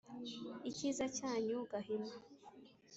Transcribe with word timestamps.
Icyiza 0.69 1.05
cyanyu 1.17 1.57
Gahima 1.71 2.13